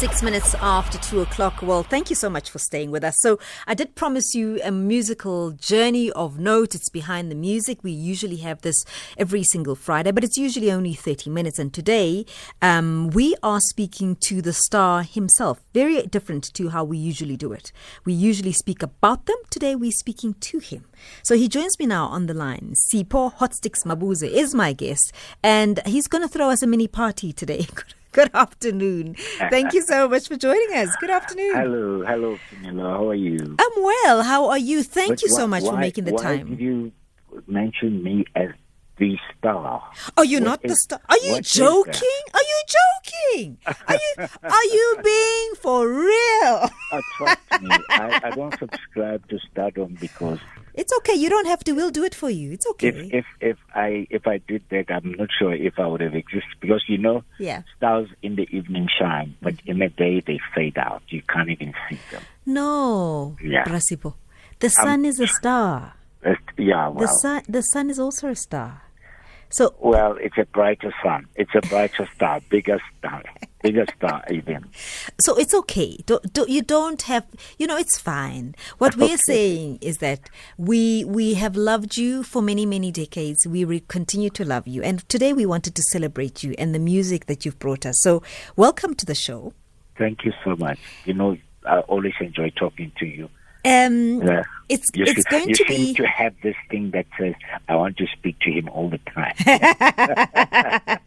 [0.00, 1.60] Six minutes after two o'clock.
[1.60, 3.14] Well, thank you so much for staying with us.
[3.18, 6.74] So, I did promise you a musical journey of note.
[6.74, 7.84] It's behind the music.
[7.84, 8.82] We usually have this
[9.18, 11.58] every single Friday, but it's usually only 30 minutes.
[11.58, 12.24] And today,
[12.62, 15.60] um, we are speaking to the star himself.
[15.74, 17.70] Very different to how we usually do it.
[18.06, 19.36] We usually speak about them.
[19.50, 20.86] Today, we're speaking to him.
[21.22, 22.72] So, he joins me now on the line.
[22.90, 27.34] Sipho Hotstix Mabuse is my guest, and he's going to throw us a mini party
[27.34, 27.66] today.
[28.12, 29.14] Good afternoon.
[29.50, 30.94] Thank you so much for joining us.
[31.00, 31.54] Good afternoon.
[31.54, 32.82] Hello, hello, Phemelo.
[32.96, 33.56] How are you?
[33.58, 34.22] I'm well.
[34.22, 34.82] How are you?
[34.82, 36.48] Thank But you so why- much for making the why time.
[36.50, 36.92] did you
[37.46, 38.48] mention me as
[38.98, 39.82] the star?
[40.16, 41.00] Are you're What not the is- star.
[41.08, 42.22] Are you joking?
[42.34, 43.58] Are you joking?
[43.66, 46.68] Are you are you being for real?
[46.92, 50.40] Uh, trust me, I, I don't subscribe to stardom because
[50.80, 51.12] It's okay.
[51.12, 51.72] You don't have to.
[51.72, 52.52] We'll do it for you.
[52.52, 52.88] It's okay.
[52.88, 56.14] if if if I if I did that, I'm not sure if I would have
[56.14, 57.64] existed because you know yeah.
[57.76, 61.02] stars in the evening shine, but in the day they fade out.
[61.08, 62.22] You can't even see them.
[62.46, 63.36] No.
[63.44, 63.64] Yeah.
[63.64, 64.14] Brasipo.
[64.58, 65.96] The sun is a star.
[66.56, 68.82] Yeah, The sun the sun is also a star.
[69.52, 71.26] So well, it's a brighter sun.
[71.34, 73.22] It's a brighter star, bigger star,
[73.62, 74.64] bigger star even.
[75.20, 75.98] So it's okay.
[76.06, 77.26] Don't, don't, you don't have,
[77.58, 78.54] you know, it's fine.
[78.78, 83.46] What we're saying is that we we have loved you for many many decades.
[83.46, 86.78] We re- continue to love you, and today we wanted to celebrate you and the
[86.78, 88.00] music that you've brought us.
[88.02, 88.22] So
[88.56, 89.52] welcome to the show.
[89.98, 90.78] Thank you so much.
[91.04, 93.28] You know, I always enjoy talking to you.
[93.64, 94.22] Um,
[94.68, 97.34] it's You, it's see- going you to seem be to have this thing that says,
[97.68, 99.34] I want to speak to him all the time.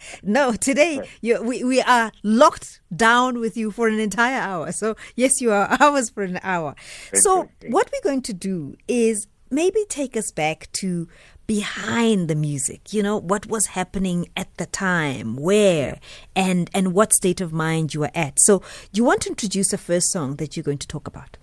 [0.24, 1.02] no today.
[1.22, 4.72] You, we we are locked down with you for an entire hour.
[4.72, 6.76] So yes, you are ours for an hour.
[7.14, 11.08] So what we're going to do is maybe take us back to
[11.48, 12.94] behind the music.
[12.94, 16.00] You know what was happening at the time, where,
[16.36, 18.34] and and what state of mind you were at.
[18.42, 18.62] So
[18.92, 21.38] you want to introduce the first song that you're going to talk about?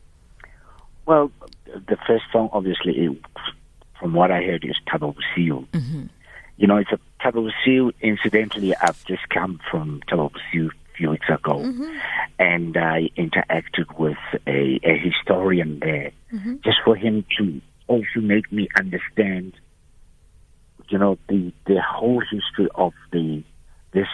[1.10, 1.32] Well,
[1.66, 3.18] the first song, obviously, it,
[3.98, 5.66] from what I heard, is Thaba Bosiu.
[5.72, 6.06] Mm-hmm.
[6.56, 7.92] You know, it's a Thaba Bosiu.
[8.00, 11.98] Incidentally, I've just come from Thaba Bosiu a few weeks ago, Mm-hmm.
[12.38, 16.54] and I interacted with a, a historian there, Mm-hmm.
[16.62, 19.54] just for him to also make me understand,
[20.90, 23.42] you know, the the whole history of the
[23.90, 24.06] this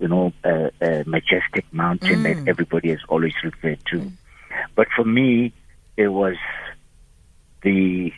[0.00, 4.12] you know uh, uh, majestic mountain that everybody has always referred to.
[4.76, 5.54] But for me,
[5.96, 6.36] it was
[7.62, 8.12] the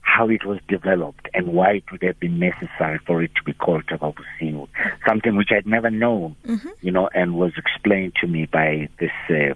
[0.00, 3.52] how it was developed and why it would have been necessary for it to be
[3.52, 4.66] called Thaba Bosiu,
[5.06, 6.36] something which I'd never known,
[6.80, 9.54] you know, and was explained to me by this uh,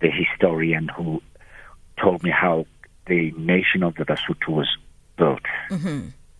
[0.00, 1.20] the historian who
[2.00, 2.64] told me how
[3.08, 4.68] the nation of the Basotho was
[5.18, 5.42] built.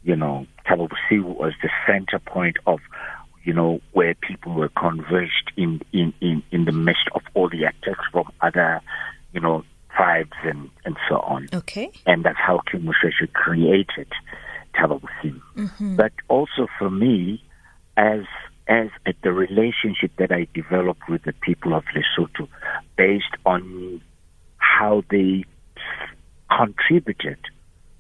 [0.03, 2.81] You know, Thaba Bosiu was the center point of
[3.43, 7.65] you know, where people were converged in, in, in, in the midst of all the
[7.65, 8.81] attacks from other,
[9.33, 9.65] you know,
[10.01, 11.49] tribes and, and so on.
[11.53, 11.91] Okay.
[12.07, 14.09] And that's how King Moshoeshoe created
[14.75, 15.41] Thaba Bosiu.
[15.57, 15.97] Mm-hmm.
[15.97, 17.43] But also for me,
[17.97, 18.23] as
[18.69, 22.47] as at the relationship that I developed with the people of Lesotho,
[22.97, 24.01] based on
[24.59, 25.45] how they
[26.57, 27.39] contributed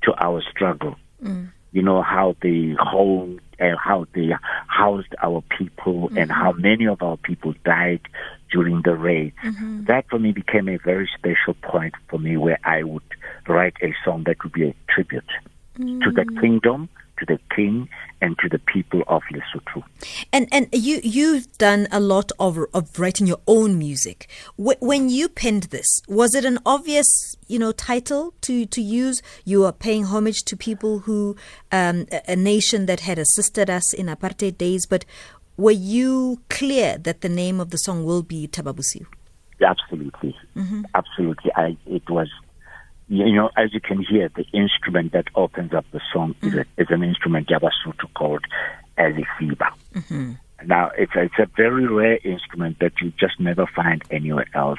[0.04, 0.94] to our struggle.
[1.22, 1.50] Mm.
[1.72, 4.30] You know how they home and how they
[4.66, 6.42] housed our people and mm-hmm.
[6.42, 8.00] how many of our people died
[8.50, 9.36] during the raids.
[9.44, 9.84] Mm-hmm.
[9.84, 13.02] That for me became a very special point for me where I would
[13.46, 15.30] write a song that would be a tribute
[15.76, 16.40] to the mm.
[16.40, 16.88] kingdom,
[17.20, 17.88] to the king,
[18.20, 19.84] and to the people of Lesotho.
[20.32, 24.28] And and you you've done a lot of of writing your own music.
[24.56, 29.22] When you penned this, was it an obvious you know title to to use?
[29.44, 31.36] You are paying homage to people who
[31.70, 35.04] um, a, a nation that had assisted us in apartheid days, but
[35.56, 39.06] were you clear that the name of the song will be Thaba Bosiu?
[39.62, 40.34] Absolutely,
[40.94, 41.52] absolutely.
[41.54, 42.30] I it was,
[43.10, 46.64] you know, as you can hear, the instrument that opens up the song is, a,
[46.78, 48.44] is an instrument Yabasutu called
[48.96, 49.72] Ezifiba.
[49.94, 50.32] Mm-hmm.
[50.64, 54.78] Now it's it's a very rare instrument that you just never find anywhere else,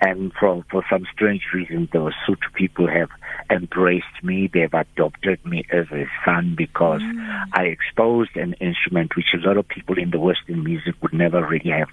[0.00, 3.08] and for for some strange reason, the Lesotho people have
[3.50, 4.48] embraced me.
[4.52, 7.44] They've adopted me as a son because mm.
[7.52, 11.44] I exposed an instrument which a lot of people in the Western music would never
[11.44, 11.88] really have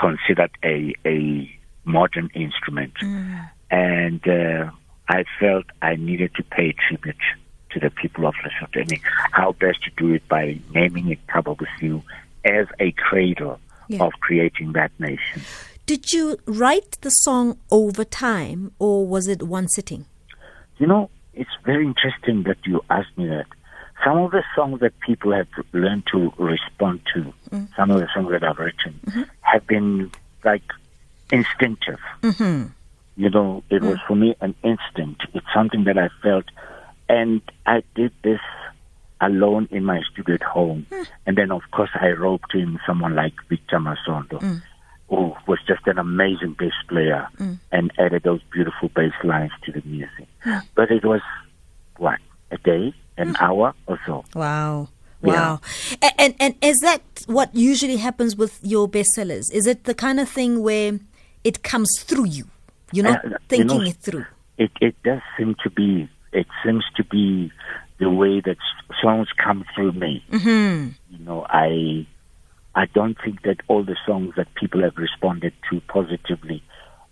[0.00, 1.48] considered a a
[1.84, 3.48] modern instrument, mm.
[3.70, 4.70] and uh,
[5.12, 7.24] I felt I needed to pay tribute
[7.72, 8.80] to the people of Lesotho.
[8.80, 9.00] And
[9.32, 12.02] how best to do it by naming it Thaba Bosiu
[12.44, 14.04] as a cradle Yeah.
[14.04, 15.42] of creating that nation.
[15.84, 20.06] Did you write the song over time, or was it one sitting?
[20.78, 23.46] You know, it's very interesting that you asked me that.
[24.04, 27.20] Some of the songs that people have learned to respond to,
[27.50, 27.68] mm.
[27.76, 29.22] some of the songs that I've written, mm-hmm.
[29.42, 30.10] have been
[30.42, 30.64] like
[31.30, 32.00] instinctive.
[32.22, 32.68] Mm-hmm.
[33.16, 33.90] You know, it mm.
[33.90, 35.26] was for me an instinct.
[35.34, 36.44] It's something that I felt,
[37.08, 38.40] and I did this
[39.20, 40.86] alone in my studio at home.
[40.90, 41.06] Mm.
[41.26, 44.62] And then, of course, I roped in someone like Victor Masondo, mm.
[45.08, 47.58] who was just an amazing bass player mm.
[47.70, 50.26] and added those beautiful bass lines to the music.
[50.44, 50.62] Mm.
[50.74, 51.20] But it was,
[51.98, 52.18] what,
[52.50, 53.40] a day, an mm.
[53.40, 54.24] hour or so.
[54.34, 54.88] Wow.
[55.20, 55.60] Wow.
[55.90, 55.98] Yeah.
[56.02, 59.52] And, and and is that what usually happens with your bestsellers?
[59.52, 60.98] Is it the kind of thing where
[61.44, 62.46] it comes through you?
[62.92, 64.26] You're not uh, thinking you know, it through.
[64.58, 66.08] It it does seem to be.
[66.32, 67.52] It seems to be
[67.98, 68.56] the way that
[69.00, 70.24] songs come through me.
[70.30, 70.88] Mm-hmm.
[71.14, 72.06] You know, I
[72.74, 76.62] I don't think that all the songs that people have responded to positively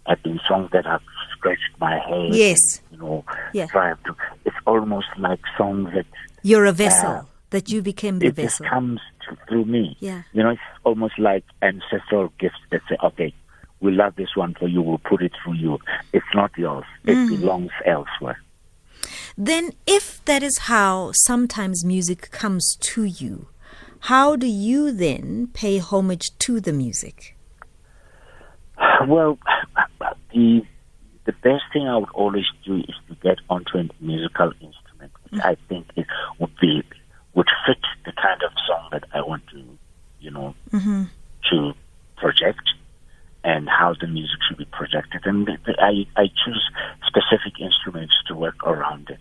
[0.06, 2.34] have been songs that have scratched my head.
[2.34, 2.80] Yes.
[2.90, 3.66] And, you know, yeah.
[3.66, 4.16] to.
[4.44, 6.06] It's almost like songs that
[6.42, 7.10] you're a vessel.
[7.10, 8.64] Uh, that you became the it vessel.
[8.64, 9.00] It comes
[9.48, 9.96] through me.
[10.00, 10.22] Yeah.
[10.32, 13.34] You know, it's almost like ancestral gifts that say, okay,
[13.80, 15.78] we love this one for you, we'll put it through you.
[16.12, 16.84] It's not yours.
[17.04, 17.28] It mm.
[17.28, 18.40] belongs elsewhere.
[19.36, 23.48] Then, if that is how sometimes music comes to you,
[24.00, 27.36] how do you then pay homage to the music?
[29.06, 29.38] Well,
[30.32, 30.62] the
[31.24, 35.40] the best thing I would always do is to get onto a musical instrument, which
[35.40, 36.06] mm I think it
[36.38, 36.82] would be
[37.34, 39.62] would fit the kind of song that I want to,
[40.20, 41.04] you know, mm-hmm.
[41.50, 41.72] to
[42.16, 42.62] project
[43.42, 45.22] and how the music should be projected.
[45.24, 45.48] And
[45.78, 46.70] I, I choose
[47.06, 49.20] specific instruments to work around it.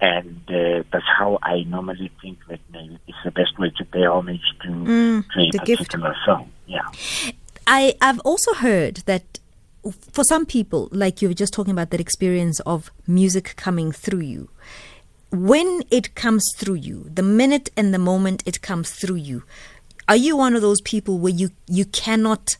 [0.00, 4.06] And uh, that's how I normally think that maybe it's the best way to pay
[4.06, 6.24] homage to, mm, to a particular gift.
[6.24, 6.50] song.
[6.66, 6.88] Yeah.
[7.66, 9.38] I, I've also heard that
[10.12, 14.20] for some people, like you were just talking about that experience of music coming through
[14.20, 14.48] you,
[15.30, 19.44] when it comes through you, the minute and the moment it comes through you,
[20.08, 22.56] are you one of those people where you, you cannot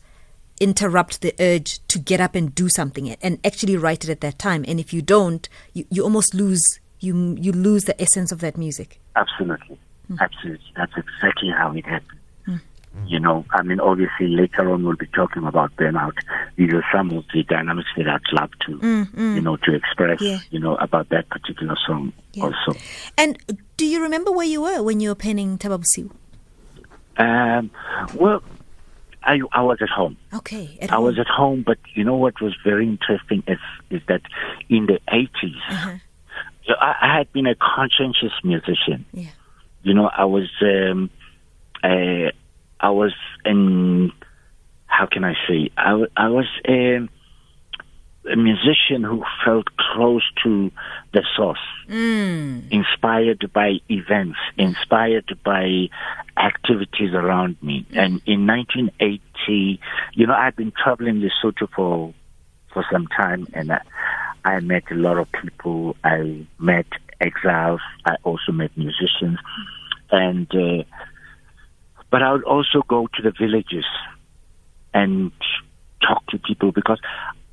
[0.61, 4.37] interrupt the urge to get up and do something and actually write it at that
[4.39, 4.63] time.
[4.67, 6.63] And if you don't, you, you almost lose
[7.01, 9.01] you you lose the essence of that music.
[9.15, 9.77] Absolutely,
[10.09, 10.19] mm.
[10.21, 10.71] absolutely.
[10.77, 12.19] That's exactly how it happened.
[12.47, 13.09] Mm.
[13.09, 16.13] You know, I mean, obviously later on we'll be talking about burnout.
[16.57, 20.21] These are some of the dynamics that I'd love to, mm, you know, to express,
[20.21, 20.39] yeah.
[20.51, 22.43] you know, about that particular song yeah.
[22.43, 22.79] also.
[23.17, 23.37] And
[23.77, 26.11] do you remember where you were when you were penning Thaba Bosiu?
[27.17, 27.71] Um,
[28.15, 28.43] well,
[29.23, 30.17] I, I was at home.
[30.33, 30.77] Okay.
[30.81, 31.05] At I home.
[31.05, 33.59] was at home, but you know what was very interesting is
[33.89, 34.21] is that
[34.69, 35.97] in the 80s, uh-huh.
[36.79, 39.05] I, I, had been a conscientious musician.
[39.13, 39.29] Yeah.
[39.83, 41.09] You know, I was um,
[41.83, 42.31] uh,
[42.79, 43.13] I was
[43.45, 44.11] in
[44.87, 46.47] how can I say I, I was.
[46.67, 47.09] Um,
[48.29, 50.71] a musician who felt close to
[51.13, 51.59] the source,
[51.89, 52.71] mm.
[52.71, 55.89] inspired by events, inspired by
[56.37, 57.85] activities around me.
[57.93, 59.79] And in 1980,
[60.13, 62.13] you know, I'd been traveling Lesotho for
[62.73, 63.81] for some time, and I,
[64.45, 65.97] I met a lot of people.
[66.03, 66.85] I met
[67.19, 67.81] exiles.
[68.05, 69.39] I also met musicians,
[70.11, 70.83] and uh,
[72.11, 73.85] but I would also go to the villages
[74.93, 75.31] and
[76.01, 76.99] talk to people because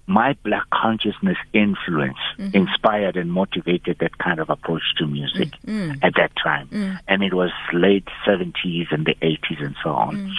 [0.09, 2.57] my black consciousness influence mm-hmm.
[2.57, 5.93] inspired and motivated that kind of approach to music mm-hmm.
[6.03, 6.67] at that time.
[6.69, 6.97] Mm-hmm.
[7.07, 10.17] And it was late 70s and the 80s and so on.
[10.17, 10.31] Mm.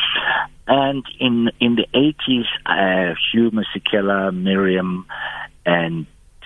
[0.67, 5.05] And in in the 80s, uh, Hugh Masekela, Miriam,
[5.65, 6.05] and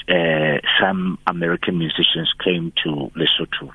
[0.09, 3.71] uh, some American musicians came to Lesotho.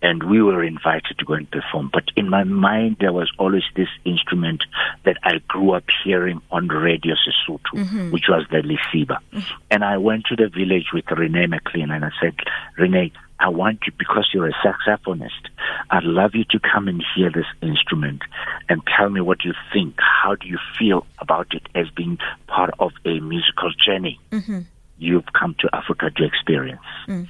[0.00, 1.90] And we were invited to go and perform.
[1.92, 4.62] But in my mind, there was always this instrument
[5.04, 8.10] that I grew up hearing on Radio Sesotho, mm-hmm.
[8.12, 9.18] which was the lesiba.
[9.32, 9.62] Mm-hmm.
[9.70, 12.34] And I went to the village with Rene McLean and I said,
[12.78, 15.48] Rene, I want you, because you're a saxophonist,
[15.90, 18.22] I'd love you to come and hear this instrument
[18.68, 19.94] and tell me what you think.
[19.98, 24.60] How do you feel about it as being part of a musical journey mm-hmm.
[24.98, 26.80] you've come to Africa to experience?
[27.06, 27.28] Mm.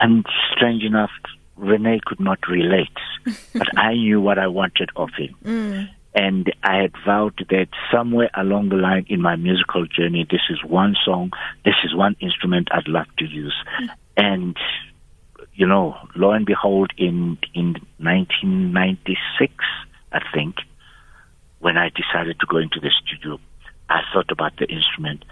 [0.00, 1.10] And strange enough,
[1.56, 2.96] Rene could not relate,
[3.54, 5.34] but I knew what I wanted of him.
[5.44, 5.88] Mm.
[6.14, 10.62] And I had vowed that somewhere along the line in my musical journey, this is
[10.64, 11.32] one song,
[11.64, 13.54] this is one instrument I'd love to use.
[13.80, 13.88] Mm.
[14.16, 14.56] And,
[15.54, 19.52] you know, lo and behold, in, in 1996,
[20.12, 20.54] I think,
[21.58, 23.40] when I decided to go into the studio,
[23.88, 25.24] I thought about the instrument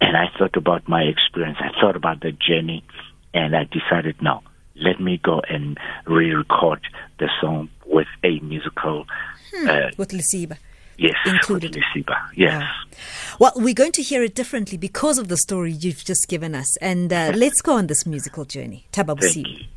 [0.00, 1.58] and I thought about my experience.
[1.60, 2.84] I thought about the journey
[3.32, 4.42] and I decided, no,
[4.76, 6.80] let me go and re-record
[7.18, 9.06] the song with a musical
[9.54, 10.58] hmm, uh, with Lesiba.
[10.98, 11.74] Yes, included.
[11.74, 12.16] with Lesiba.
[12.34, 12.62] Yes.
[12.62, 12.96] Yeah.
[13.38, 16.76] Well, we're going to hear it differently because of the story you've just given us.
[16.78, 18.86] And uh, let's go on this musical journey.
[18.92, 19.75] Thank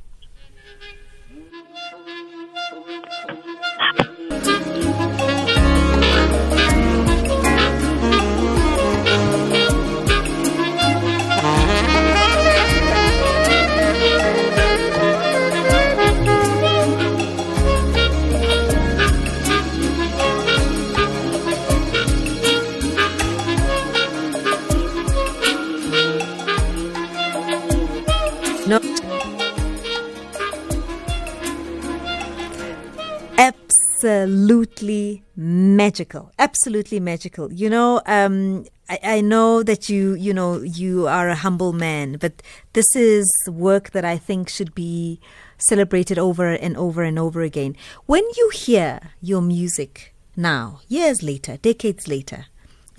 [33.39, 36.31] Absolutely magical.
[36.38, 37.51] Absolutely magical.
[37.51, 42.17] You know, um, I, I know that you, you know, you are a humble man,
[42.17, 45.19] but this is work that I think should be
[45.57, 47.75] celebrated over and over and over again.
[48.05, 52.45] When you hear your music now, years later, decades later,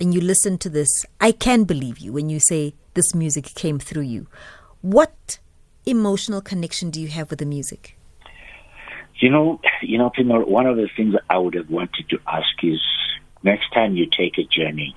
[0.01, 3.79] and you listen to this, I can believe you when you say this music came
[3.79, 4.27] through you.
[4.81, 5.39] What
[5.85, 7.97] emotional connection do you have with the music?
[9.15, 12.47] You know, you know, Timur, one of the things I would have wanted to ask
[12.63, 12.81] is
[13.43, 14.95] next time you take a journey,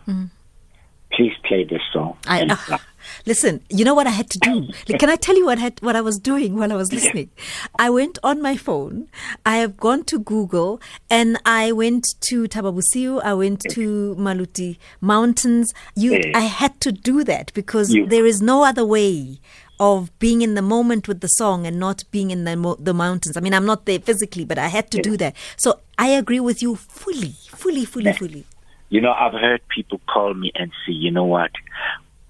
[1.12, 2.16] please play this song.
[2.26, 2.78] I, uh,
[3.26, 4.68] listen, you know what I had to do?
[4.88, 6.92] Like, Can I tell you what I had, what I was doing while I was
[6.92, 7.30] listening?
[7.78, 9.08] I went on my phone.
[9.44, 13.22] I have gone to Google and I went to Thaba Bosiu.
[13.22, 15.72] I went to Maluti Mountains.
[15.94, 16.20] You.
[16.34, 19.40] I had to do that because there is no other way
[19.80, 22.94] of being in the moment with the song and not being in the mo- the
[22.94, 23.36] mountains.
[23.36, 25.34] I mean, I'm not there physically, but I had to do that.
[25.56, 28.44] So I agree with you fully, fully, fully, fully.
[28.90, 31.50] you know, I've heard people call me and say, you know what?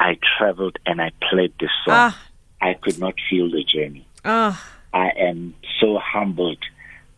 [0.00, 1.94] I traveled and I played this song.
[2.12, 2.20] Ah.
[2.60, 4.06] I could not feel the journey.
[4.24, 4.56] Ah,
[4.94, 6.58] I am so humbled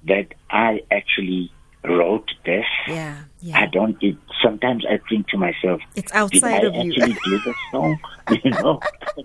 [0.09, 1.53] that I actually
[1.89, 2.65] wrote this.
[2.89, 3.23] yeah,
[3.55, 3.97] I don't.
[4.03, 6.93] It, sometimes I think to myself, It's outside of you.
[6.93, 7.99] actually do the song?
[8.45, 8.81] You know,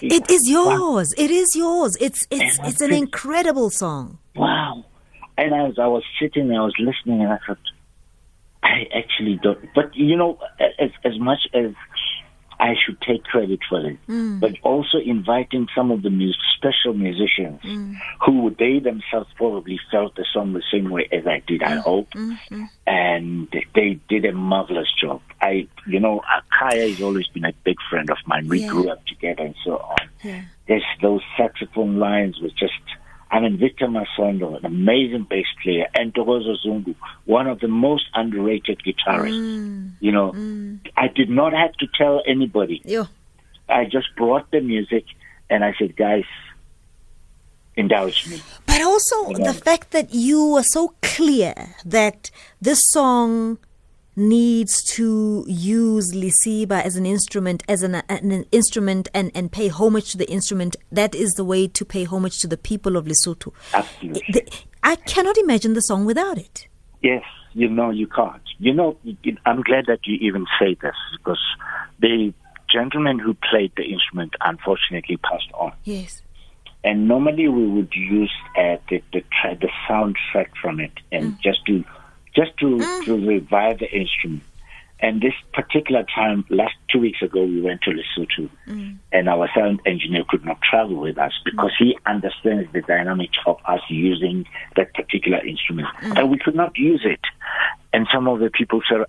[0.00, 1.14] It is yours.
[1.16, 1.96] It is yours.
[2.00, 4.18] It's it's And it's an think- incredible song.
[4.34, 4.84] wow.
[5.38, 7.58] And as I was sitting, I was listening, and I thought,
[8.62, 9.58] I actually don't.
[9.74, 10.38] But you know,
[10.78, 11.72] as as much as
[12.68, 14.38] I should take credit for it, Mm.
[14.40, 17.96] but also inviting some of the mus- special musicians Mm.
[18.24, 21.60] who they themselves probably felt the song the same way as I did.
[21.64, 21.82] I Mm.
[21.90, 22.64] hope, Mm-hmm.
[22.86, 25.20] and they did a marvelous job.
[25.40, 28.46] I, you know, Akaya has always been a big friend of mine.
[28.48, 28.68] We Yeah.
[28.68, 30.06] grew up together and so on.
[30.22, 30.42] Yeah.
[30.68, 32.80] There's those saxophone lines were just.
[33.32, 38.04] I mean, Victor Masondo, an amazing bass player, and Togozo Zungu, one of the most
[38.14, 39.40] underrated guitarists.
[39.40, 39.92] Mm.
[40.00, 40.34] You know,
[40.98, 42.82] I did not have to tell anybody.
[42.84, 43.08] Yo.
[43.70, 45.04] I just brought the music
[45.48, 46.24] and I said, guys,
[47.74, 48.42] indulge me.
[48.66, 49.50] But also Yeah.
[49.50, 51.54] the fact that you were so clear
[51.86, 53.56] that this song
[54.14, 60.12] needs to use Lesiba as an instrument, as an, an instrument, and, and pay homage
[60.12, 60.76] to the instrument.
[60.90, 63.52] That is the way to pay homage to the people of Lesotho.
[63.72, 64.22] Absolutely.
[64.32, 64.52] The-
[64.82, 66.66] I cannot imagine the song without it.
[67.02, 68.42] Yes, you know you can't.
[68.58, 68.96] You know,
[69.46, 71.40] I'm glad that you even say this because
[72.00, 72.34] the
[72.70, 75.72] gentleman who played the instrument unfortunately passed on.
[75.84, 76.22] Yes.
[76.84, 79.22] And normally we would use uh, the the,
[79.60, 81.84] the soundtrack from it and just to
[82.34, 83.04] just to, mm.
[83.04, 84.42] to revive the instrument.
[85.00, 88.96] And this particular time, last two weeks ago, we went to Lesotho, mm.
[89.10, 93.58] and our sound engineer could not travel with us because he understands the dynamics of
[93.64, 94.46] us using
[94.76, 96.16] that particular instrument, mm.
[96.16, 97.20] and we could not use it.
[97.92, 99.04] And some of the people said,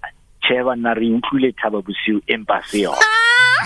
[0.48, 2.96] "Cheva nari utlwile Thaba Bosiu empa seo."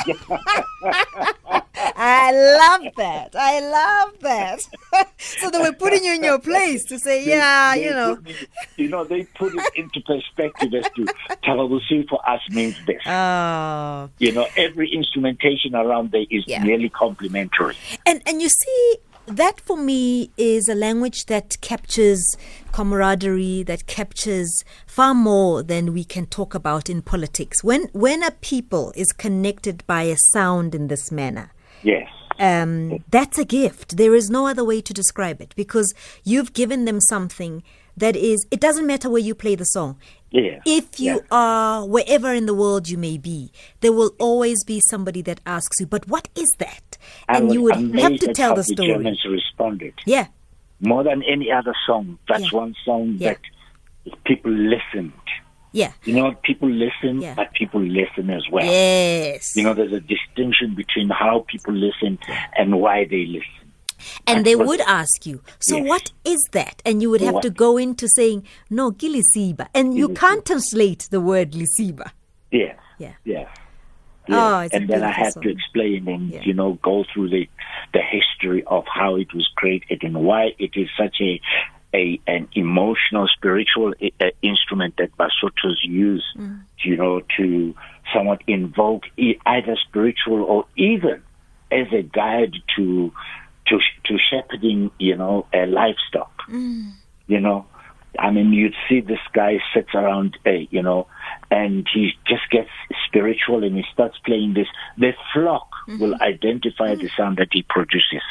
[1.99, 3.35] I love that.
[3.35, 4.61] I love that.
[5.17, 8.17] so they were putting you in your place to say, yeah, They you know.
[8.77, 11.05] you know, they put it into perspective as to
[11.43, 13.01] Thaba Bosiu for us means this.
[13.05, 14.09] Oh.
[14.19, 16.63] You know, every instrumentation around there is Yeah.
[16.63, 17.75] nearly complementary.
[18.05, 18.95] And and you see
[19.27, 22.23] that for me is a language that captures
[22.71, 27.63] camaraderie, that captures far more than we can talk about in politics.
[27.63, 31.51] When when a people is connected by a sound in this manner,
[31.83, 32.09] Yes.
[32.39, 33.97] um, that's a gift.
[33.97, 35.93] There is no other way to describe it because
[36.23, 37.63] you've given them something
[37.95, 38.45] that is.
[38.51, 39.97] It doesn't matter where you play the song.
[40.31, 40.59] Yeah.
[40.65, 41.19] If you Yeah.
[41.31, 45.79] are wherever in the world you may be, there will always be somebody that asks
[45.79, 46.97] you, "But what is that?"
[47.29, 48.89] And you would have to tell the story.
[48.89, 50.27] The Germans responded Yeah,
[50.81, 52.19] more than any other song.
[52.27, 52.59] That's Yeah.
[52.59, 53.39] one song that
[54.25, 55.13] people listened.
[55.73, 57.33] yeah, You know, people listen, Yeah.
[57.35, 58.65] but people listen as well.
[58.65, 59.55] yes.
[59.55, 62.17] You know, there's a distinction between how people listen
[62.57, 63.66] and why they listen.
[64.25, 65.87] And they would ask you, so Yes.
[65.87, 66.81] what is that?
[66.85, 67.43] And you would have What?
[67.43, 69.67] to go into saying, no, gilisiba.
[69.73, 72.11] And you can't translate the word lesiba.
[72.51, 72.77] Yes.
[72.99, 73.13] Yeah.
[73.25, 73.49] Yes.
[74.29, 75.43] Oh, it's and then I had song.
[75.43, 76.41] to explain and Yeah.
[76.43, 77.47] you know go through the
[77.93, 81.39] the history of how it was created and why it is such a
[81.93, 86.59] a an emotional spiritual uh, instrument that Basotos use Mm.
[86.79, 87.73] you know to
[88.13, 91.21] somewhat invoke either spiritual or even
[91.71, 93.13] as a guide to
[93.69, 97.65] to to shepherding you know uh, livestock you know
[98.19, 101.05] I mean, you'd see this guy sits around, uh, you know,
[101.51, 102.69] and he just gets
[103.05, 104.65] spiritual and he starts playing this.
[104.97, 105.67] The flock
[105.99, 108.23] will identify the sound that he produces.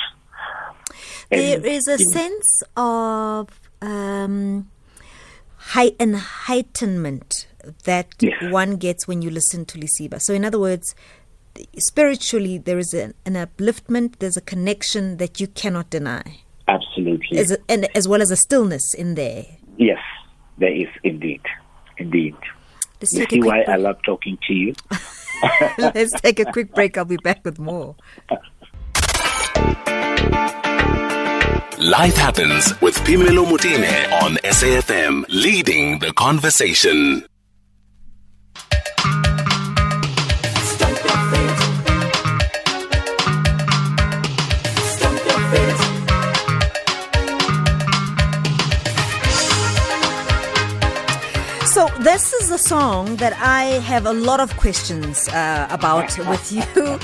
[1.31, 3.49] There And, is a you know, sense of
[3.81, 4.69] um,
[5.57, 7.47] high enlightenment
[7.85, 8.43] that Yes.
[8.51, 10.21] one gets when you listen to Lesiba.
[10.21, 10.95] So, in other words,
[11.79, 16.23] spiritually, there is an, an upliftment, there's a connection that you cannot deny,
[16.69, 17.39] Absolutely.
[17.39, 19.45] as a, and as well as a stillness in there.
[19.79, 19.99] yes,
[20.59, 21.43] there is indeed.
[21.99, 22.35] Indeed.
[23.01, 24.75] Let's You see why quick I love talking to you?
[25.79, 26.97] Let's take a quick break.
[26.97, 27.95] I'll be back with more.
[31.79, 37.25] Life happens with Phemelo Motene on SAFM, leading the conversation.
[52.67, 56.99] Song that I have a lot of questions uh, about with you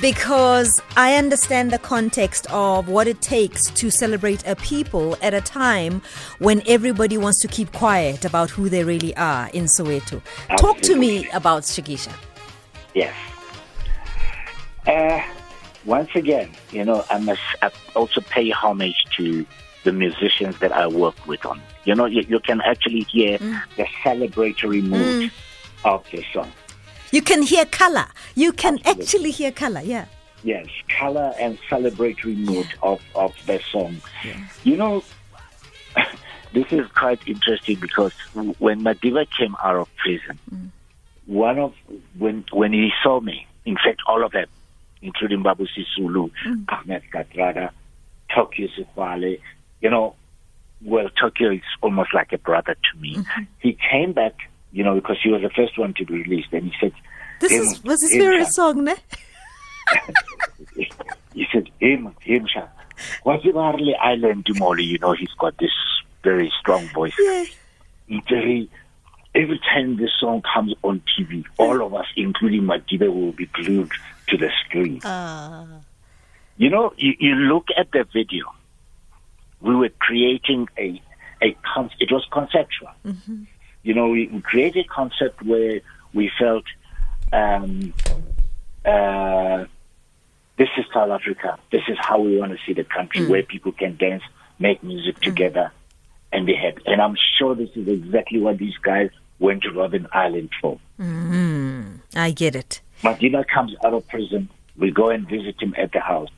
[0.00, 5.42] because I understand the context of what it takes to celebrate a people at a
[5.42, 6.00] time
[6.38, 10.22] when everybody wants to keep quiet about who they really are in Soweto.
[10.56, 12.14] Talk to me about Shikisha.
[12.94, 13.14] Yes.
[14.86, 15.22] Uh,
[15.84, 17.42] once again, you know, I must
[17.94, 19.44] also pay homage to
[19.84, 21.60] the musicians that I work with on.
[21.84, 23.60] You know, you, you can actually hear mm.
[23.76, 25.30] the celebratory mood mm.
[25.84, 26.50] of the song.
[27.10, 28.06] You can hear color.
[28.34, 29.02] You can Absolutely.
[29.02, 29.80] actually hear color.
[29.80, 30.06] Yeah.
[30.44, 30.66] Yes,
[30.98, 34.00] color and celebratory mood of, of the song.
[34.64, 35.04] You know,
[36.52, 38.12] this is quite interesting because
[38.58, 40.68] when Madiba came out of prison, mm.
[41.26, 41.74] one of
[42.18, 44.48] when when he saw me, in fact, all of them,
[45.00, 46.30] including Babu Sisulu,
[46.68, 47.70] Ahmed Kathrada,
[48.34, 49.38] Tokyo Sexwale,
[49.82, 50.14] you know,
[50.80, 53.16] well, Tokyo is almost like a brother to me.
[53.16, 53.42] Mm-hmm.
[53.58, 54.34] He came back,
[54.72, 56.92] you know, because he was the first one to be released, and he said,
[57.40, 58.94] This "Him- is was his him, favorite song, ne?
[61.34, 62.66] he said, him, him, Sha.
[63.24, 64.84] Marley Island Molly?
[64.84, 65.70] You know, he's got this
[66.22, 67.14] very strong voice.
[67.18, 67.44] Yeah.
[68.28, 68.70] Very,
[69.34, 73.90] every time this song comes on TV, all of us, including Madiba, will be glued
[74.28, 75.00] to the screen.
[75.04, 75.66] Ah.
[76.56, 78.44] You know, you, you look at the video.
[79.62, 81.00] We were creating a
[81.42, 82.90] a con- it was conceptual.
[83.82, 85.80] You know, we, we created a concept where
[86.14, 86.64] we felt
[87.32, 87.92] um,
[88.84, 89.64] uh,
[90.58, 91.58] this is South Africa.
[91.72, 94.22] This is how we want to see the country, where people can dance,
[94.58, 95.72] make music together,
[96.32, 96.82] and be happy.
[96.86, 100.78] And I'm sure this is exactly what these guys went to Robben Island for.
[102.14, 102.80] I get it.
[103.02, 104.48] Madiba comes out of prison.
[104.76, 106.28] We go and visit him at the house.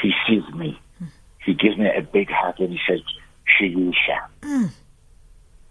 [0.00, 0.78] He sees me.
[1.44, 3.00] He gives me a big hug and he says,
[3.58, 4.26] Shikisha.
[4.42, 4.70] Mm.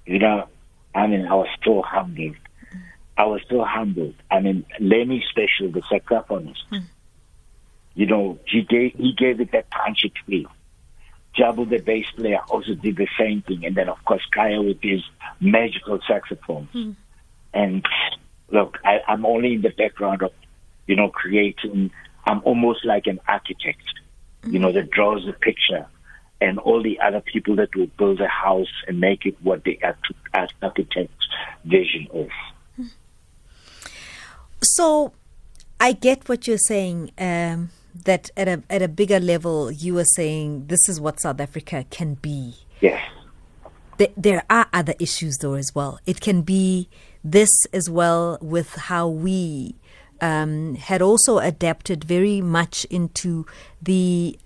[0.06, 0.48] You know,
[0.94, 2.36] I mean, I was so humbled.
[3.18, 4.16] I was so humbled.
[4.30, 6.84] I mean, Lenny Special, the saxophonist, mm.
[7.94, 10.52] you know, he gave, he gave it that punchy feel.
[11.38, 13.66] Jabu, the bass player, also did the same thing.
[13.66, 15.02] And then, of course, Khaya with his
[15.40, 16.70] magical saxophones.
[16.74, 16.96] Mm.
[17.54, 17.86] And
[18.50, 20.32] look, I, I'm only in the background of,
[20.86, 21.92] you know, creating.
[22.26, 23.84] I'm almost like an architect,
[24.46, 25.86] you know, that draws the picture,
[26.42, 29.80] and all the other people that will build a house and make it what the
[29.84, 31.28] arch- arch- architect's
[31.66, 32.88] vision is.
[34.62, 35.14] So,
[35.80, 37.12] I get what you're saying.
[37.18, 37.70] Um,
[38.06, 41.86] that at a at a bigger level, you are saying this is what South Africa
[41.90, 42.56] can be.
[42.82, 43.00] Yes,
[43.98, 46.00] There, there are other issues though as well.
[46.06, 46.90] It can be
[47.24, 49.76] this as well with how we
[50.24, 53.46] um, had also adapted very much into
[53.82, 54.40] the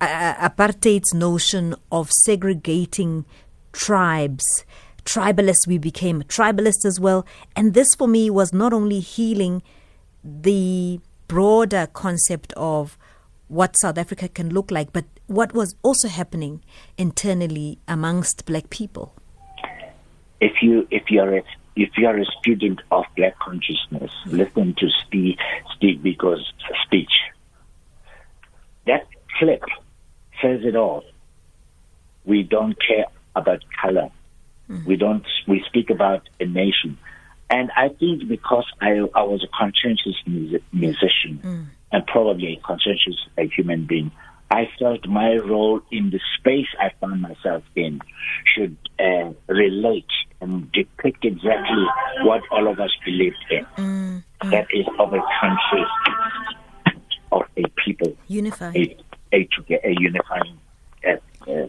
[0.00, 3.24] uh, apartheid's notion of segregating
[3.72, 4.64] tribes.
[5.04, 7.26] Tribalist, we became tribalist as well.
[7.56, 9.64] And this for me was not only healing
[10.22, 12.96] the broader concept of
[13.48, 16.62] what South Africa can look like, but what was also happening
[16.96, 19.12] internally amongst black people.
[20.40, 21.42] if you if you're a
[21.80, 25.38] if you are a student of black consciousness, listen to Steve
[25.76, 26.52] Steve Biko's
[26.84, 27.12] speech.
[28.86, 29.06] That
[29.38, 29.62] clip
[30.42, 31.04] says it all.
[32.26, 34.10] We don't care about color.
[34.86, 35.26] We don't.
[35.48, 36.98] We speak about a nation,
[37.48, 43.16] and I think because I I was a conscientious music, musician and probably a conscientious
[43.38, 44.12] a human being,
[44.50, 48.00] I felt my role in the space I found myself in
[48.44, 51.84] should uh, relate and depict exactly
[52.22, 54.24] what all of us believed in.
[54.50, 55.84] That is of a country,
[57.32, 58.72] of a people, Unify.
[58.74, 58.96] a
[59.32, 59.48] a,
[59.84, 60.58] a unifying
[61.06, 61.68] uh, uh,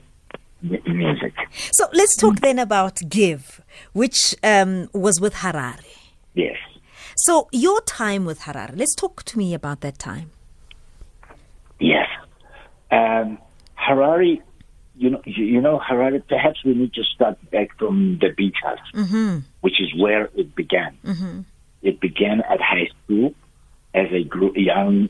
[0.61, 1.33] music.
[1.71, 3.61] So let's talk then about Give,
[3.93, 5.97] which um, was with Harari.
[6.33, 6.57] Yes.
[7.17, 10.31] So your time with Harari, let's talk to me about that time.
[11.79, 12.07] Yes.
[12.91, 13.37] Um,
[13.75, 14.41] Harari,
[15.01, 16.19] you know, you, know, Harari.
[16.35, 20.95] Perhaps we need to start back from the Beatles, which is where it began.
[21.81, 23.33] It began at high school
[23.95, 25.09] as a group, young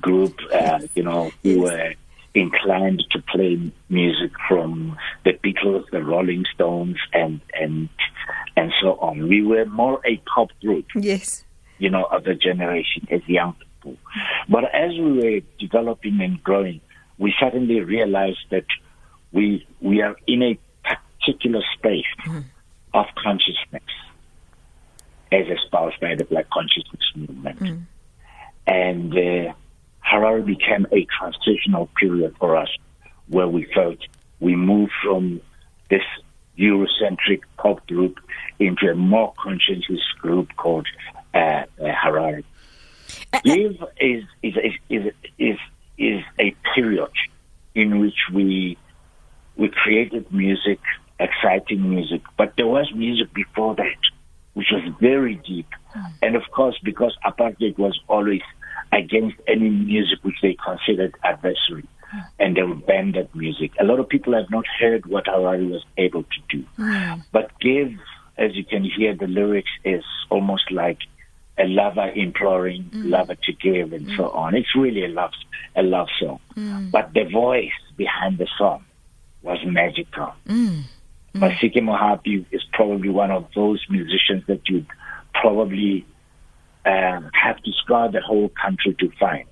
[0.00, 1.94] group, uh, you know, who were
[2.34, 7.88] inclined to play music from the Beatles, the Rolling Stones, and and
[8.56, 9.26] and so on.
[9.26, 11.44] We were more a pop group Yes.
[11.78, 13.96] you know, of the generation as young people.
[14.50, 16.80] But as we were developing and growing,
[17.18, 18.66] we suddenly realized that
[19.32, 20.58] we we are in a
[21.20, 22.04] particular space
[22.94, 23.82] of consciousness
[25.32, 27.86] as espoused by the Black Consciousness Movement.
[28.66, 29.52] And uh,
[30.00, 32.68] Harari became a transitional period for us
[33.28, 33.98] where we felt
[34.40, 35.40] we moved from
[35.88, 36.02] this
[36.58, 38.18] Eurocentric pop group
[38.58, 40.86] into a more conscientious group called
[41.34, 42.44] uh, uh, Harari.
[43.44, 45.58] Give is is, is is is
[45.98, 47.10] is a period
[47.74, 48.76] in which we
[49.60, 50.80] we created music,
[51.20, 54.00] exciting music, but there was music before that,
[54.54, 56.00] which was very deep, hmm.
[56.22, 58.40] and of course, because apartheid was always
[58.90, 62.18] against any music which they considered adversary, hmm.
[62.38, 63.70] and they would ban that music.
[63.78, 67.20] A lot of people have not heard what Harari was able to do, hmm.
[67.30, 67.92] but Give,
[68.38, 71.00] as you can hear, the lyrics is almost like
[71.58, 74.54] a lover imploring lover to give and so on.
[74.54, 75.32] It's really a love
[75.76, 76.40] a love song.
[76.90, 78.82] But the voice behind the song
[79.42, 80.32] was magical.
[80.46, 80.82] Mm.
[81.34, 81.40] Mm.
[81.40, 84.86] Masike Mohapi is probably one of those musicians that you'd
[85.34, 86.04] probably
[86.84, 89.46] um, have to scour the whole country to find.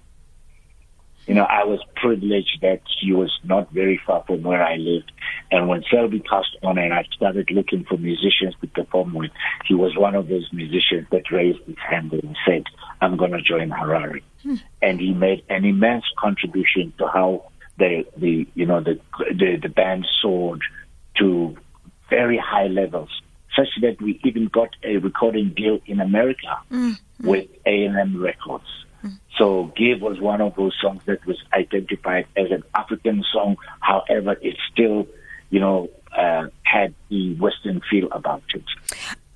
[1.26, 5.12] You know, I was privileged that he was not very far from where I lived.
[5.50, 9.30] And when Selby passed on and I started looking for musicians to perform with,
[9.66, 12.64] he was one of those musicians that raised his hand and said,
[13.02, 14.24] I'm going to join Harari.
[14.42, 14.54] Hmm.
[14.80, 19.68] And he made an immense contribution to how the, the you know, the, the, the
[19.68, 20.62] band soared
[21.18, 21.56] to
[22.10, 23.10] very high levels,
[23.56, 26.60] such that we even got a recording deal in America
[27.20, 28.64] with A&M Records.
[29.36, 33.56] So Give was one of those songs that was identified as an African song.
[33.80, 35.06] However, it still,
[35.50, 38.64] you know, uh, had the Western feel about it.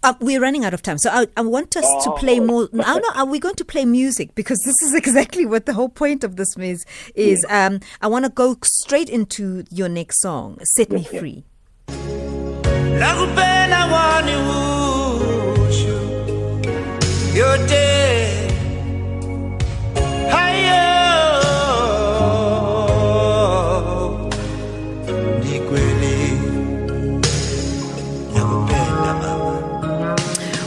[0.04, 2.44] Uh, we're running out of time, so I, I want us to play Oh.
[2.44, 2.68] more.
[2.72, 4.34] No, no, are we going to play music?
[4.34, 6.84] Because this is exactly what the whole point of this is.
[7.14, 11.20] Is um, I want to go straight into your next song, "Set Me Yeah.
[11.20, 11.44] Free."
[12.98, 14.32] Nakupenda wani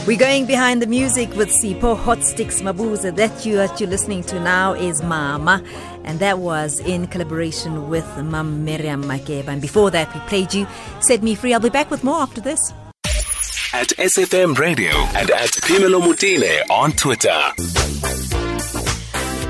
[0.06, 3.16] We're going behind the music with Sipho Hotstix Mabuse.
[3.16, 5.64] That you that you're listening to now is Mama,
[6.04, 9.48] and that was in collaboration with Mam Miriam Makeba.
[9.48, 10.64] And before that, we played you
[11.00, 12.72] "Set Me Free." I'll be back with more after this.
[13.72, 17.40] At SFM Radio and at Phemelo Motene on Twitter.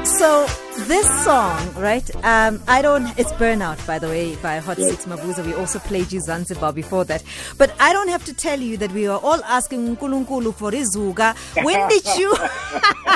[0.05, 0.47] So
[0.87, 2.09] this song, right?
[2.25, 3.07] Um, I don't.
[3.19, 5.45] It's "Burnout," by the way, by Hotstix Mabuse.
[5.45, 7.23] We also played you Zanzibar before that,
[7.59, 11.35] but I don't have to tell you that we were all asking Nkulunkulu for Izuga.
[11.65, 12.37] When did you?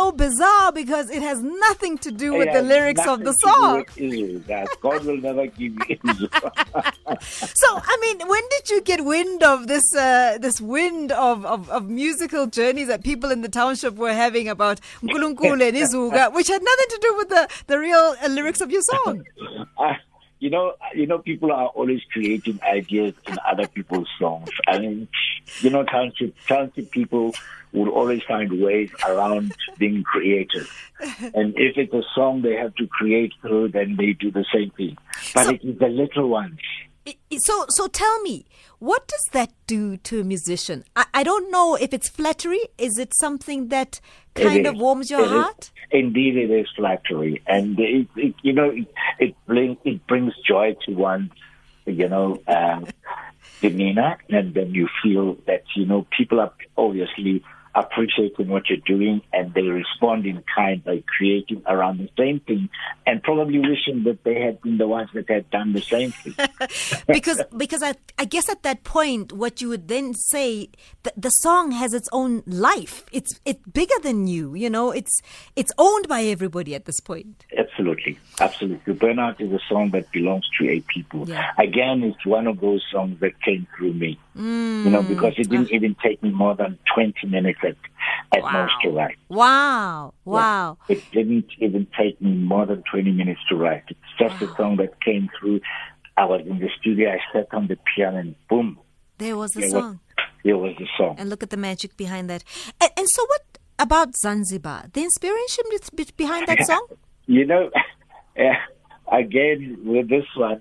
[0.00, 4.10] so bizarre because it has nothing to do with the lyrics of the nothing to
[4.10, 4.68] do song.
[4.80, 6.52] God will never give you Israel.
[7.62, 11.68] So, I mean, when did you get wind of this uh, this wind of, of,
[11.68, 16.48] of musical journeys that people in the township were having about Nkulunkulu and Izuga, which
[16.48, 19.24] had nothing to do with the, the real uh, lyrics of your song?
[20.40, 24.50] You know, you know, people are always creating ideas in other people's songs.
[24.66, 25.08] I mean,
[25.60, 27.34] you know, talented, talented people
[27.72, 30.68] would always find ways around being creative.
[31.34, 34.70] And if it's a song they have to create through, then they do the same
[34.70, 34.98] thing.
[35.34, 36.58] But it is the little ones
[37.38, 38.44] So, so tell me,
[38.78, 40.84] what does that do to a musician?
[40.94, 42.60] I, I don't know if it's flattery.
[42.78, 44.00] Is it something that
[44.34, 45.30] kind of warms your It is.
[45.30, 45.70] heart?
[45.90, 48.86] Indeed, it is flattery, and it, it you know it
[49.18, 51.30] it, bring, it brings joy to one's
[51.86, 52.86] you know um,
[53.60, 57.42] demeanor, and then you feel that you know people are obviously
[57.74, 62.68] appreciating what you're doing, and they respond in kind by creating around the same thing,
[63.06, 66.34] and probably wishing that they had been the ones that had done the same thing.
[67.06, 70.68] because because I I guess at that point, what you would then say,
[71.02, 73.04] the, the song has its own life.
[73.12, 74.54] It's it's bigger than you.
[74.54, 75.20] You know, it's
[75.56, 77.44] it's owned by everybody at this point.
[77.56, 78.94] Absolutely, absolutely.
[78.94, 81.28] Burnout is a song that belongs to a people.
[81.28, 81.52] Yeah.
[81.58, 84.18] Again, it's one of those songs that came through me.
[84.36, 84.84] Mm.
[84.84, 87.76] You know, because it didn't even take me more than 20 minutes at,
[88.32, 89.16] at most to write.
[89.28, 90.78] Wow, wow.
[90.88, 93.84] It didn't even take me more than 20 minutes to write.
[93.88, 95.60] It's just a song that came through.
[96.16, 98.78] I was in the studio, I sat on the piano, and boom,
[99.18, 100.00] There was the there was, song.
[100.44, 101.16] there was the song.
[101.18, 102.44] And look at the magic behind that.
[102.80, 103.42] And, and so, what
[103.78, 104.86] about Zanzibar?
[104.92, 106.86] The inspiration be- be- behind that song?
[107.26, 107.70] You know,
[108.38, 108.42] uh,
[109.12, 110.60] again with this one,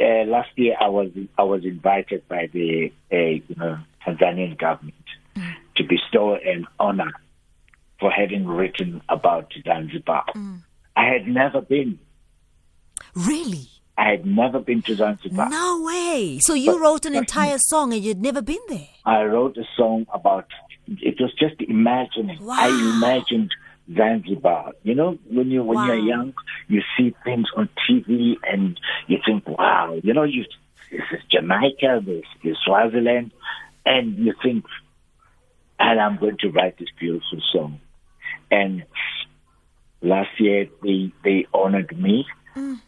[0.00, 4.96] uh, last year I was I was invited by the uh, you know Tanzanian government
[5.90, 7.12] bestow an honor
[7.98, 10.24] for having written about Zanzibar.
[10.34, 10.62] Mm.
[10.96, 11.98] I had never been.
[13.14, 13.66] Really?
[13.98, 15.50] I had never been to Zanzibar.
[15.50, 16.38] No way.
[16.40, 18.88] So you wrote an entire song and you'd never been there.
[19.04, 20.46] I wrote a song about.
[20.86, 22.38] It was just imagining.
[22.44, 22.56] Wow.
[22.58, 23.50] I imagined
[23.94, 24.72] Zanzibar.
[24.82, 25.86] You know, when you when Wow.
[25.86, 26.32] you're young,
[26.68, 29.98] you see things on TV and you think, wow.
[30.02, 30.44] You know, you
[30.90, 33.30] this is Jamaica, this is Swaziland,
[33.86, 34.64] and you think,
[35.80, 37.80] and I'm going to write this beautiful song.
[38.50, 38.84] And
[40.02, 42.26] last year they they honored me.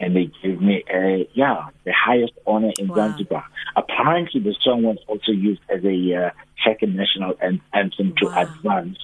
[0.00, 2.96] And they gave me a yeah the highest honor in Wow.
[2.96, 3.44] Zanzibar.
[3.76, 6.30] Apparently, the song was also used as a uh,
[6.66, 8.42] second national an- anthem to Wow.
[8.42, 8.98] advance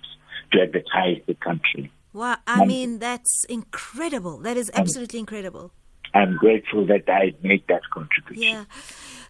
[0.53, 1.91] to advertise the country.
[2.13, 2.37] Wow.
[2.47, 4.39] I mean, that's incredible.
[4.39, 5.71] That is absolutely incredible.
[6.13, 8.43] I'm grateful that I made that contribution.
[8.43, 8.65] Yeah.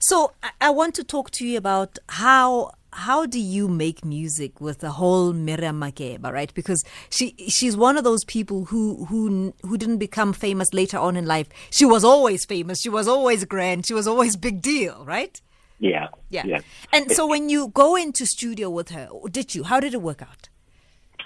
[0.00, 4.60] So I, I want to talk to you about how how do you make music
[4.60, 6.52] with the whole Miriam Makeba, right?
[6.54, 11.16] Because she she's one of those people who who who didn't become famous later on
[11.16, 11.48] in life.
[11.70, 12.80] She was always famous.
[12.80, 13.86] She was always grand.
[13.86, 15.40] She was always big deal, right?
[15.80, 16.42] Yeah, Yeah.
[16.44, 16.60] yeah.
[16.92, 19.62] And so when you go into studio with her, did you?
[19.64, 20.48] How did it work out?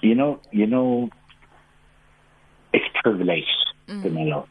[0.03, 1.09] You know, you know,
[2.75, 3.45] it's privilege,
[3.89, 4.03] mm.
[4.03, 4.47] Camilo.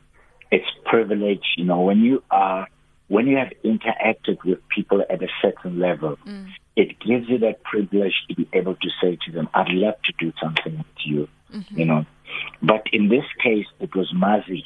[0.52, 1.44] It's privilege.
[1.58, 2.68] You know, when you are,
[3.10, 6.48] when you have interacted with people at a certain level, mm.
[6.76, 10.14] It gives you that privilege to be able to say to them, "I'd love to
[10.18, 11.28] do something with you."
[11.72, 12.06] You know,
[12.62, 14.64] but in this case, it was Mazi.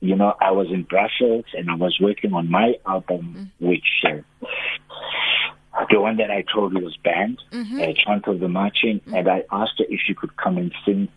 [0.00, 4.04] You know, I was in Brussels and I was working on my album, which.
[4.04, 7.40] Uh, the one that I told you was banned,
[7.82, 11.08] uh, Chant of the Marching, and I asked her if she could come and sing.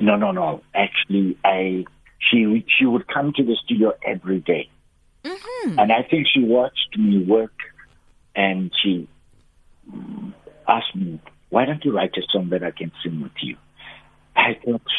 [0.00, 0.62] No, no, no.
[0.74, 1.84] Actually, I
[2.18, 4.68] she she would come to the studio every day.
[5.78, 7.52] and I think she watched me work,
[8.38, 9.08] and she
[9.92, 10.32] mm,
[10.66, 11.20] asked me,
[11.50, 13.56] "Why don't you write a song that I can sing with you?"
[14.36, 14.90] I thought,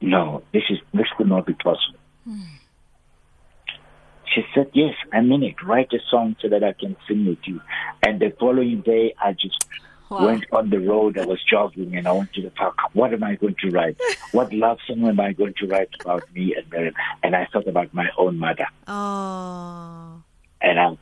[0.00, 2.00] "No, this is this could not be possible."
[4.34, 5.62] She said, Yes, I mean it.
[5.64, 7.60] Write a song so that I can sing with you.
[8.02, 9.56] And the following day, I just
[10.10, 10.26] Wow.
[10.26, 11.18] went on the road.
[11.18, 12.76] I was jogging and I went to the park.
[12.92, 13.96] What am I going to write?
[14.32, 16.94] what love song am I going to write about me and Miriam?
[17.22, 18.66] And I thought about my own mother.
[18.86, 20.22] Oh.
[20.60, 20.96] And I,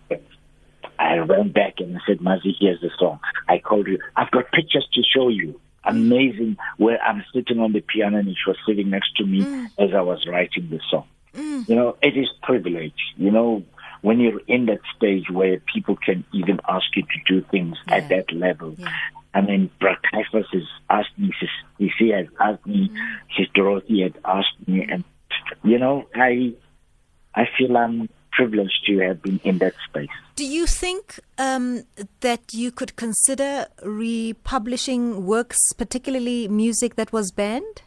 [1.05, 3.21] I ran back and I said, Mazi, here's the song.
[3.49, 3.99] I called you.
[4.17, 5.61] I've got pictures to show you.
[5.85, 6.57] Amazing.
[6.79, 9.67] Where I'm sitting on the piano and she was sitting next to me mm.
[9.79, 11.07] as I was writing the song.
[11.35, 11.69] Mm.
[11.69, 12.99] You know, it is privilege.
[13.19, 13.63] You know,
[14.01, 17.97] when you're in that stage where people can even ask you to do things Yeah.
[17.97, 18.75] at that level.
[18.79, 18.89] Yeah.
[19.35, 22.97] I mean, Brad Caiphus has asked me, Sis Sis has asked me, mm.
[23.37, 25.05] Sis Dorothy had asked me, and,
[25.63, 26.55] you know, I,
[27.35, 30.09] I feel I'm privileged to have been in that space.
[30.37, 31.85] Do you think um,
[32.21, 37.83] that you could consider republishing works, particularly music that was banned?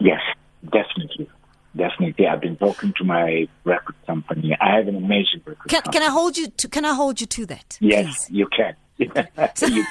[0.00, 0.20] Yes,
[0.64, 1.28] definitely.
[1.76, 2.26] Definitely.
[2.26, 4.56] I've been talking to my record company.
[4.60, 6.00] I have an amazing record Can, company.
[6.00, 6.48] can I hold you?
[6.48, 7.78] To, can I hold you to that?
[7.80, 8.30] Yes, please?
[8.30, 8.76] you can.
[8.98, 9.08] you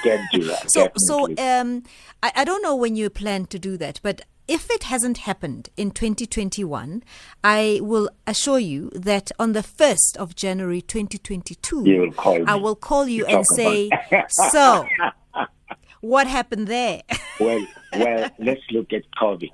[0.02, 0.70] can do that.
[0.70, 1.82] So, so um,
[2.22, 5.68] I, I don't know when you plan to do that, but if it hasn't happened
[5.76, 7.02] in 2021,
[7.44, 13.06] I will assure you that on the 1st of January 2022, will I will call
[13.08, 13.90] you and say,
[14.28, 14.86] so,
[16.00, 17.02] what happened there?
[17.40, 19.50] well, well, let's look at COVID.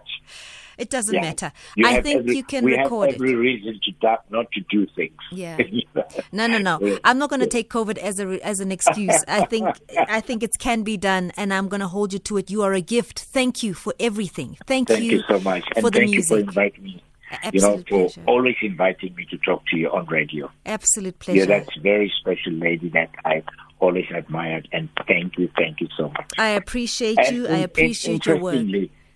[0.78, 1.20] It doesn't Yeah.
[1.22, 1.52] matter.
[1.76, 3.36] You I think every- you can we record have every it.
[3.36, 5.16] reason to do, not to do things.
[5.32, 5.58] Yeah.
[6.32, 6.98] No, no, no.
[7.04, 9.24] I'm not going to take COVID as a as an excuse.
[9.26, 9.66] I think
[10.08, 12.50] I think it can be done, and I'm going to hold you to it.
[12.50, 13.18] You are a gift.
[13.18, 14.56] Thank you for everything.
[14.66, 16.30] Thank, Thank you so much, and for the thank music.
[16.30, 17.02] you for inviting me.
[17.30, 18.22] A- You know, absolute for pleasure.
[18.26, 20.50] always inviting me to talk to you on radio.
[20.64, 21.64] Absolute You're pleasure.
[21.64, 23.42] that very special lady that I
[23.80, 26.30] always admired, and thank you, thank you so much.
[26.38, 27.46] I appreciate And you.
[27.46, 28.54] in- I in- appreciate your work.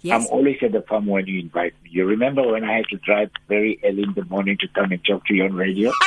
[0.02, 0.26] Yes.
[0.26, 1.90] I'm always at the farm when you invite me.
[1.92, 5.04] You remember when I had to drive very early in the morning to come and
[5.04, 5.92] talk to you on radio?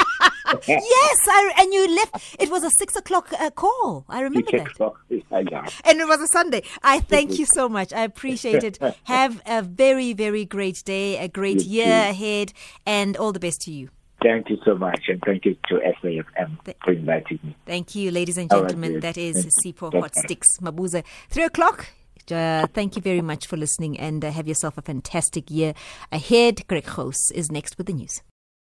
[0.68, 2.36] Yes, I, and you left.
[2.40, 4.06] It was a six o'clock uh, call.
[4.08, 4.72] I remember Six that.
[4.74, 5.02] o'clock.
[5.10, 5.68] Yeah.
[5.84, 6.62] And it was a Sunday.
[6.84, 7.92] I thank you so much.
[7.92, 8.78] I appreciate it.
[9.06, 12.10] Have a very, very great day, a great You year too.
[12.12, 12.54] ahead,
[12.86, 13.90] and all the best to you.
[14.22, 17.56] Thank you so much, and thank you to SAFM for inviting me.
[17.66, 18.92] Thank you, ladies and gentlemen.
[18.94, 19.02] dear.
[19.02, 19.74] That is you.
[19.74, 21.04] Hotstix Mabuse.
[21.30, 21.88] Three o'clock.
[22.32, 25.74] Uh, thank you very much for listening and uh, have yourself a fantastic year
[26.12, 26.66] ahead.
[26.68, 28.22] Greg Hoos is next with the news.